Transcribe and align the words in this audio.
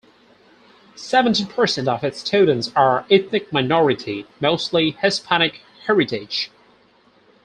Seventeen 0.95 1.45
percent 1.45 1.87
of 1.87 2.03
its 2.03 2.21
students 2.21 2.71
are 2.75 3.05
ethnic 3.11 3.53
minority- 3.53 4.25
mostly 4.41 4.97
Hispanic 4.99 5.61
heritage. 5.85 6.49